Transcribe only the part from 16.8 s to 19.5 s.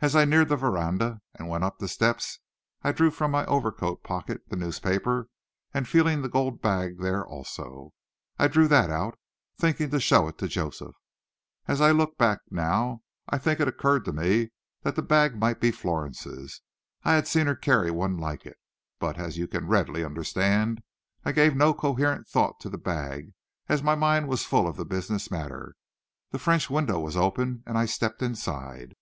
I had seen her carry one like it. But, as you